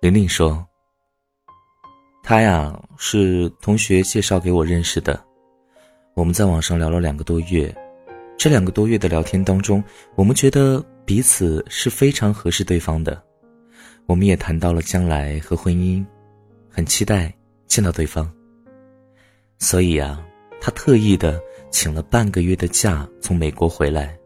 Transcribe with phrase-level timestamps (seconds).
[0.00, 0.66] 玲玲说
[2.24, 5.22] ：“他呀是同学介绍给我认识的，
[6.14, 7.74] 我们在网上聊了两个多月，
[8.38, 9.84] 这两个多月的聊天当中，
[10.14, 13.22] 我们觉得彼此是非常合适对方的，
[14.06, 16.02] 我们也谈到了将来和婚姻，
[16.70, 17.30] 很期待
[17.66, 18.32] 见到对方。
[19.58, 20.26] 所以啊，
[20.62, 21.38] 他特意的
[21.70, 24.18] 请了半个月的假从美国回来。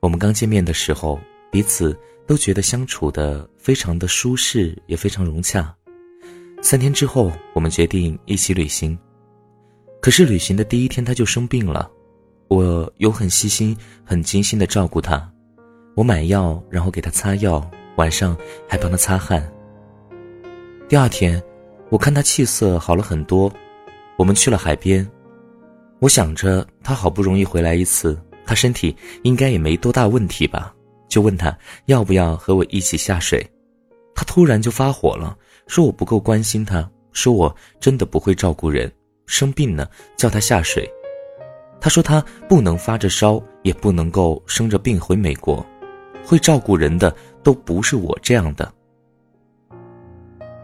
[0.00, 1.18] 我们刚见面的时候，
[1.50, 1.98] 彼此。”
[2.28, 5.74] 都觉得相处的非常的舒适，也非常融洽。
[6.60, 8.96] 三天之后，我们决定一起旅行。
[9.98, 11.90] 可是旅行的第一天他就生病了，
[12.48, 15.26] 我有很细心、很精心的照顾他，
[15.96, 18.36] 我买药，然后给他擦药，晚上
[18.68, 19.50] 还帮他擦汗。
[20.86, 21.42] 第二天，
[21.88, 23.50] 我看他气色好了很多，
[24.18, 25.08] 我们去了海边。
[25.98, 30.74] 我想着他好不容易回来一次，他身体应该也没多大问题吧。
[31.08, 33.44] 就问他要不要和我一起下水，
[34.14, 35.36] 他突然就发火了，
[35.66, 38.92] 说我不够关心他，说我真的不会照顾人，
[39.26, 40.88] 生病呢叫他下水。
[41.80, 45.64] 他说他不能发着烧，也不能够生着病回美国，
[46.24, 48.70] 会照顾人的都不是我这样的。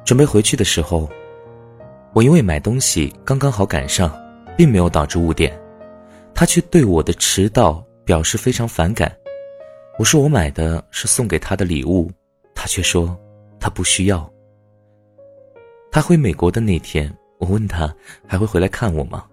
[0.04, 1.08] 准备回去的时候，
[2.12, 4.14] 我因为买东西刚刚好赶上，
[4.56, 5.58] 并没有导致误点，
[6.34, 9.10] 他却对我的迟到表示非常反感。
[9.96, 12.10] 我说我买的是送给他的礼物，
[12.52, 13.16] 他却说
[13.60, 14.28] 他不需要。
[15.90, 17.94] 他回美国的那天，我问他
[18.26, 19.24] 还会回来看我吗？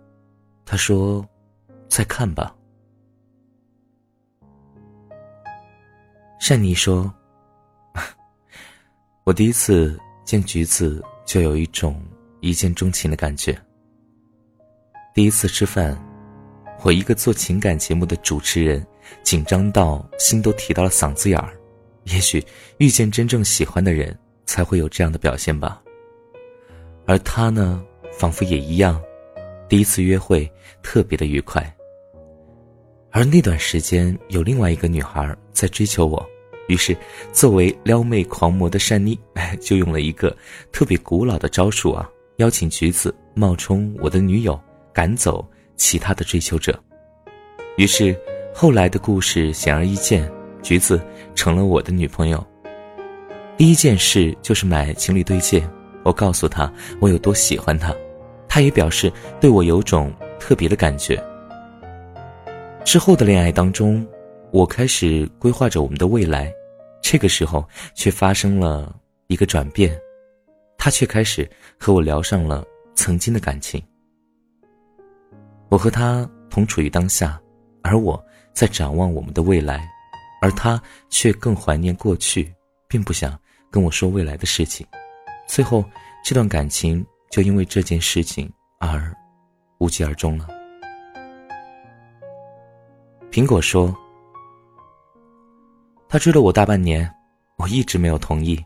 [0.63, 1.27] 他说
[1.89, 2.55] 再看吧。
[6.39, 7.11] 善妮说，
[9.25, 11.99] 我第一次见橘子就有一种
[12.39, 13.59] 一见钟情的感觉。
[15.15, 15.99] 第一次吃饭，
[16.83, 18.85] 我一个做情感节目的主持人。
[19.23, 21.53] 紧张到心都提到了嗓子眼儿，
[22.05, 22.43] 也许
[22.77, 25.81] 遇见真正喜欢的人才会有这样的表现吧。
[27.05, 29.01] 而他呢，仿佛也一样，
[29.67, 30.49] 第一次约会
[30.81, 31.61] 特别的愉快。
[33.11, 36.25] 而那段时间有另外一个女孩在追求我，
[36.67, 36.95] 于是
[37.33, 39.19] 作为撩妹狂魔的善妮
[39.59, 40.35] 就用了一个
[40.71, 44.59] 特别古老的招数啊，邀请橘子冒充我的女友，
[44.93, 46.81] 赶走其他的追求者。
[47.77, 48.17] 于是。
[48.53, 50.29] 后来的故事显而易见，
[50.61, 51.01] 橘子
[51.33, 52.45] 成了我的女朋友。
[53.57, 55.67] 第一件事就是买情侣对戒，
[56.03, 57.95] 我告诉她我有多喜欢她，
[58.47, 61.21] 她也表示对我有种特别的感觉。
[62.83, 64.05] 之后的恋爱当中，
[64.51, 66.51] 我开始规划着我们的未来，
[67.01, 68.93] 这个时候却发生了
[69.27, 69.97] 一个转变，
[70.77, 73.81] 他却开始和我聊上了曾经的感情。
[75.69, 77.39] 我和他同处于当下，
[77.81, 78.21] 而我。
[78.53, 79.89] 在展望我们的未来，
[80.41, 82.53] 而他却更怀念过去，
[82.87, 83.39] 并不想
[83.69, 84.85] 跟我说未来的事情。
[85.47, 85.83] 最后，
[86.23, 89.15] 这段感情就因为这件事情而
[89.79, 90.47] 无疾而终了。
[93.31, 93.95] 苹果说
[96.09, 97.09] ：“他追了我大半年，
[97.57, 98.61] 我一直没有同意，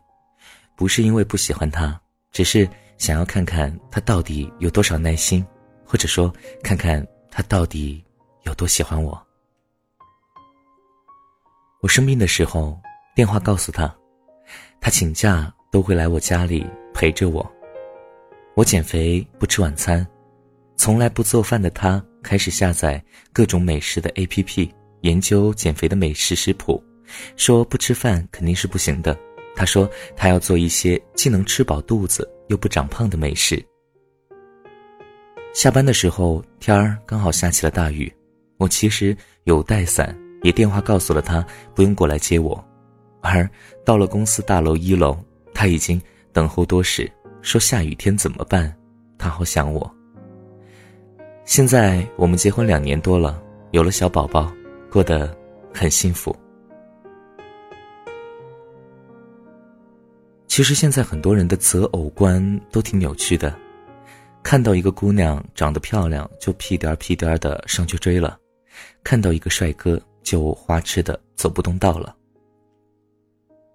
[0.76, 2.00] 不是因为不喜欢他，
[2.32, 2.68] 只是
[2.98, 5.46] 想要看看他到底有多少耐心，
[5.86, 8.04] 或者说看看他到底
[8.44, 9.22] 有多喜欢我。”
[11.86, 12.76] 我生病的时候，
[13.14, 13.96] 电话告诉他，
[14.82, 16.66] 他请假都会来我家里
[16.96, 17.48] 陪着我。
[18.56, 20.04] 我减肥不吃晚餐，
[20.76, 23.00] 从来不做饭的他开始下载
[23.32, 24.68] 各种美食的 APP，
[25.02, 26.84] 研究减肥的美食食谱，
[27.36, 29.16] 说不吃饭肯定是不行的。
[29.56, 33.64] 他说他要做一些既能吃饱肚子又不长胖的美食。
[35.54, 38.12] 下班的时候，天儿刚好下起了大雨，
[38.58, 40.20] 我其实有带伞。
[40.46, 42.64] 也电话告诉了他不用过来接我，
[43.20, 43.50] 而
[43.84, 45.18] 到了公司大楼一楼，
[45.56, 46.00] 他已经
[46.32, 47.12] 等候多时，
[47.42, 48.72] 说下雨天怎么办？
[49.18, 49.92] 他好想我。
[51.46, 53.42] 现在我们结婚两年多了，
[53.72, 54.54] 有了小宝宝，
[54.92, 55.36] 过得
[55.74, 56.36] 很幸福。
[60.46, 63.52] 其实现在很多人的择偶观都挺扭曲的，
[64.44, 68.38] 看到一个姑娘长得漂亮，就屁颠儿屁颠儿的上去追了；
[69.04, 70.00] 看到一个帅哥。
[70.26, 72.14] 就花痴的走不动道了。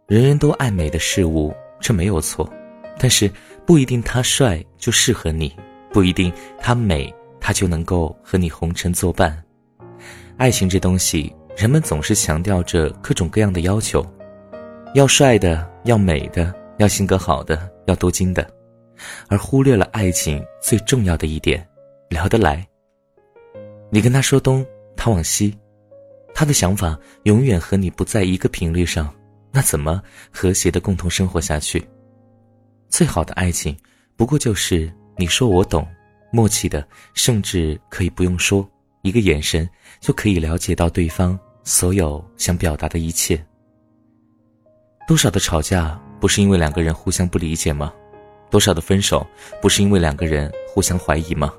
[0.06, 2.46] 人人都爱美的事物，这没有错，
[2.98, 3.30] 但是
[3.64, 5.56] 不一定他帅就适合你，
[5.92, 9.42] 不一定他美他就能够和你红尘作伴。
[10.36, 14.04] 爱情这东西，人们总是强调着各种各样的要求，
[14.94, 18.44] 要帅的，要美的，要性格好的，要多金的，
[19.28, 21.64] 而忽略了爱情最重要的一点：
[22.08, 22.66] 聊得来。
[23.90, 24.66] 你跟他说东，
[24.96, 25.56] 他往西。
[26.40, 29.14] 他的想法永远和你不在一个频率上，
[29.52, 31.86] 那怎么和谐的共同生活下去？
[32.88, 33.76] 最好的爱情，
[34.16, 35.86] 不过就是你说我懂，
[36.32, 36.82] 默契的，
[37.12, 38.66] 甚至可以不用说，
[39.02, 39.68] 一个眼神
[40.00, 43.38] 就可以了解到对方所有想表达的一切。
[45.06, 47.92] 多少的吵架不是因为两个人互相不理解吗？
[48.48, 49.26] 多少的分手
[49.60, 51.52] 不是因为两个人互相怀疑吗？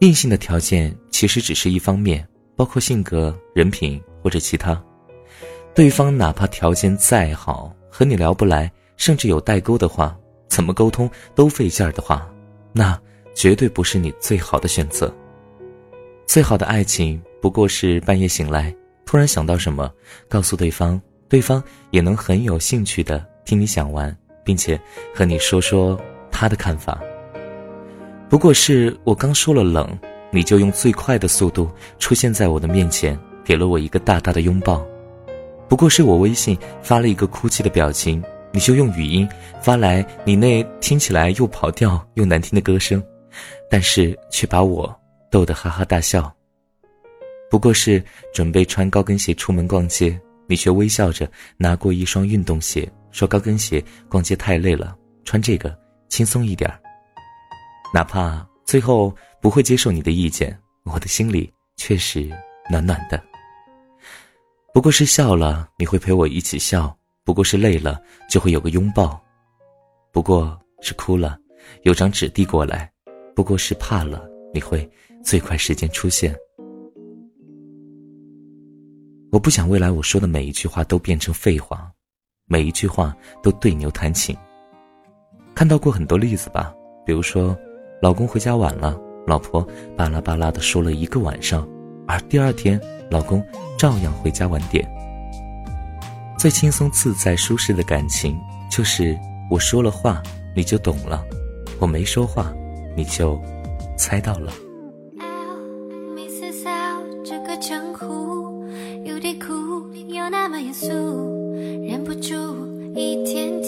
[0.00, 2.28] 硬性的条件其实只是一方面，
[2.62, 4.80] 包括性格、人品或者其他。
[5.74, 10.16] 对方哪怕条件再好，和你聊不来，甚至有代沟的话，
[10.46, 12.24] 怎么沟通都费劲儿的话，
[12.72, 12.96] 那
[13.34, 15.12] 绝对不是你最好的选择。
[16.24, 18.72] 最好的爱情不过是半夜醒来，
[19.04, 19.92] 突然想到什么，
[20.28, 21.60] 告诉对方，对方
[21.90, 24.80] 也能很有兴趣的听你讲完，并且
[25.12, 26.00] 和你说说
[26.30, 27.02] 他的看法。
[28.28, 29.98] 不过是我刚说了冷，
[30.32, 34.84] 你就用最快的速度出现在我的面前，给了我一个大大的拥抱。
[35.68, 39.28] 不过是我微信发了一个哭泣的表情，你就用语音
[39.60, 43.02] 发来你那听起来又跑调又难听的歌声，
[43.70, 44.94] 但是却把我
[45.30, 46.34] 逗得哈哈大笑。
[47.50, 48.02] 不过是
[48.32, 55.76] 准备穿高跟鞋出门逛街，你却微笑着拿过一双运动鞋，说高跟鞋逛街太累了，穿这个
[56.08, 56.70] 轻松一点。
[57.92, 62.30] 哪怕最后不会接受你的意见，我的心里确实
[62.70, 63.22] 暖暖的。
[64.72, 66.88] 不过是笑了，你会陪我一起笑；
[67.24, 68.00] 不过是累了，
[68.30, 69.20] 就会有个拥抱；
[70.10, 71.38] 不过是哭了，
[71.82, 72.88] 有张纸递过来；
[73.34, 74.88] 不过是怕了，你会
[75.22, 76.34] 最快时间出现。
[79.30, 81.90] 我不想未来我说的每一句话都变成废话，
[82.46, 84.34] 每一句话都对牛弹琴。
[85.54, 86.74] 看到过很多例子吧，
[87.04, 87.54] 比如说。
[88.02, 89.64] 老公回家晚了，老婆
[89.96, 91.64] 巴拉巴拉的说了一个晚上，
[92.04, 93.40] 而第二天老公
[93.78, 94.84] 照样回家晚点。
[96.36, 98.36] 最轻松自在、舒适的感情，
[98.68, 99.16] 就是
[99.48, 100.20] 我说了话
[100.56, 101.24] 你就懂了，
[101.78, 102.52] 我没说话
[102.96, 103.40] 你就
[103.96, 104.52] 猜到了。
[110.28, 110.88] 那么严肃，
[111.86, 112.34] 忍不住
[112.96, 113.61] 一天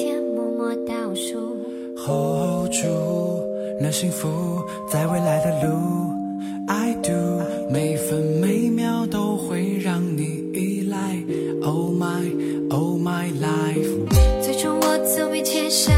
[3.95, 4.61] 幸福
[4.91, 6.13] 在未来的路
[6.67, 10.99] ，I do，每分每秒都会让你依赖。
[11.63, 14.43] Oh my, oh my life。
[14.43, 15.95] 最终我走遍千山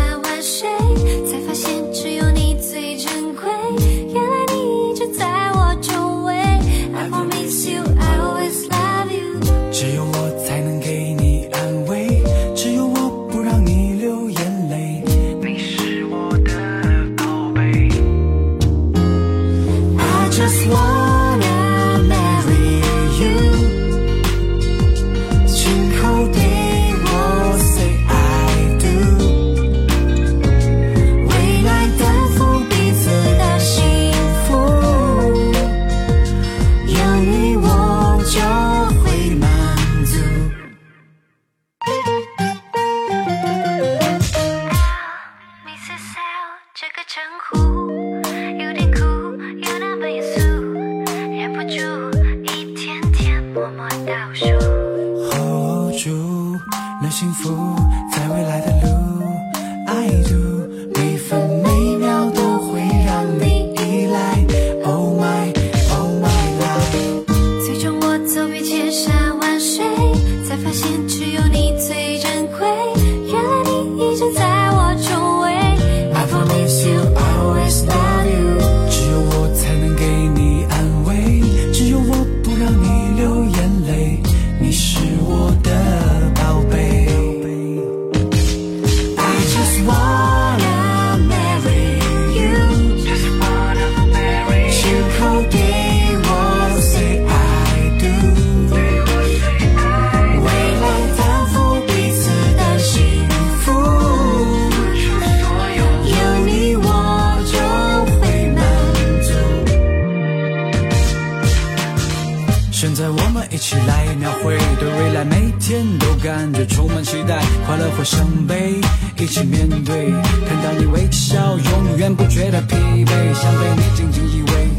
[118.06, 118.80] 伤悲，
[119.18, 120.12] 一起面对。
[120.46, 124.70] 看到你微笑，永远不觉得疲惫，想被你紧紧依偎，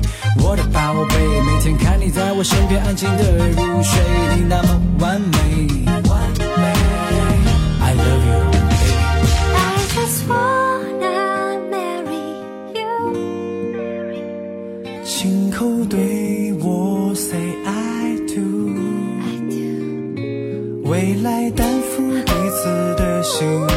[0.41, 1.17] 我的宝贝。
[1.41, 4.01] 每天看你在我身边安静的入睡，
[4.37, 5.37] 你那么完美。
[6.07, 6.63] 完美
[7.81, 8.95] I love you, baby.
[9.53, 9.57] I
[9.93, 11.17] just wanna
[11.69, 12.27] marry
[12.79, 12.89] you.
[15.03, 18.71] 亲口对我 say I do.
[19.21, 20.89] I do.
[20.89, 21.76] 未来的。
[23.39, 23.76] to